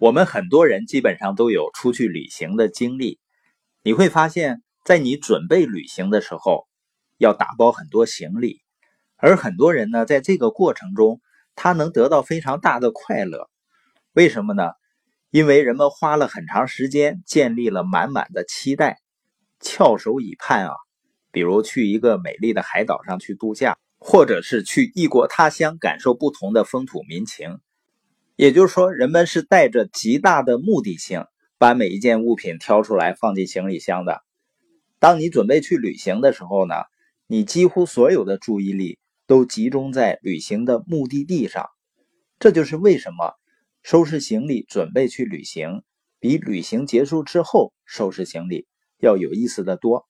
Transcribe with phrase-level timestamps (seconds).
[0.00, 3.20] 我们很多人基本上都有出去旅行的经历，
[3.82, 6.66] 你会发现在你准备旅行的时候，
[7.18, 8.62] 要打包很多行李，
[9.18, 11.20] 而很多人呢，在这个过程中，
[11.54, 13.50] 他能得到非常大的快乐。
[14.14, 14.70] 为什么呢？
[15.28, 19.00] 因为人们花了很长时间，建立了满满的期待，
[19.60, 20.72] 翘首以盼啊。
[21.30, 27.58] 比如去一个美丽的海岛上去度假，或者是去异国他乡感受不同的风土民情。
[28.40, 31.26] 也就是说，人们是带着极大的目的性，
[31.58, 34.22] 把每一件物品挑出来放进行李箱的。
[34.98, 36.74] 当你准备去旅行的时候呢，
[37.26, 41.68] 你几乎所有的注意力都集中在旅行的目的地上。
[42.38, 43.34] 这就是为什么
[43.82, 45.82] 收拾行李准备去旅行，
[46.18, 48.66] 比旅行结束之后收拾行李
[49.00, 50.08] 要有意思的多。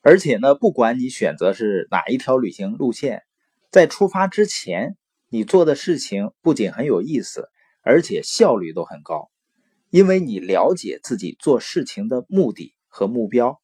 [0.00, 3.24] 而且呢，不管你选择是哪一条旅行路线，
[3.72, 4.96] 在出发之前。
[5.34, 7.48] 你做的事情不仅很有意思，
[7.80, 9.30] 而且效率都很高，
[9.88, 13.58] 因为你了解自己做事情的目的和目标。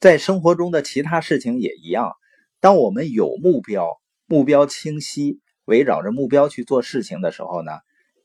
[0.00, 2.12] 在生活中的其他事情也一样，
[2.60, 7.72] 当我们有目标、目标清晰，围绕着目标去做事情的时候呢，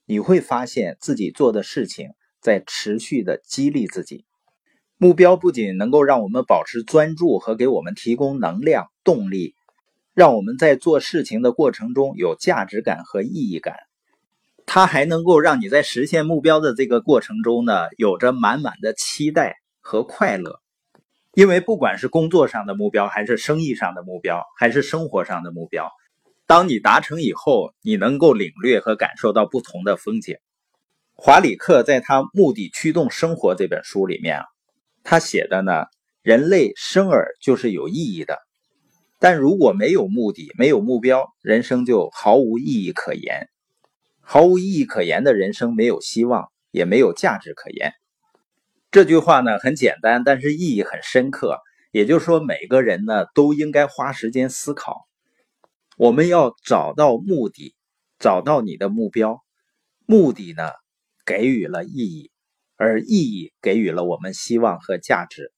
[0.06, 2.09] 你会发现自己做的事情
[2.41, 4.25] 在持续的激励自己。
[4.97, 9.56] 目标不仅能够让我们保持专注和给我们提供能量、动力。
[10.17, 13.75] 让我们在做事情的过程中有价值感和意义感，
[14.65, 20.59] 它还能够让你在实现目标的这个过程中呢，有着满满的期待和快乐。
[21.35, 25.91] 因为不管是工作上的目标，还是生意上的目标，还是生活上的目标，
[26.47, 30.38] 当你达成以后，你能够领略和感受到不同的风景。
[31.13, 34.45] 华里克在他《目的驱动生活》这本书里面啊，
[35.03, 35.85] 他写的呢，
[36.23, 38.47] 人类生而就是有意义的。
[39.19, 43.49] 但如果没有目的、没有目标，人生就毫无意义可言。
[44.21, 47.93] 毫无意义可言的人生，没有希望，也没有价值可言。
[48.91, 51.59] 这句话呢很简单，但是意义很深刻。
[51.91, 55.07] 也就是说，每个人呢都应该花时间思考。
[55.97, 57.73] 我们要找到目的，
[58.19, 59.44] 找到你的目标。
[60.06, 60.72] 目的呢
[61.25, 62.31] 给予了意义，
[62.75, 65.51] 而意义给予了我们希望和价值。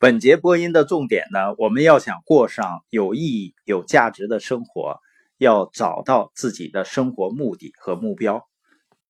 [0.00, 5.00] 本节播音的重点呢，我们要想过上有意义、有价值的生活，
[5.38, 8.46] 要找到自己的生活目的和目标。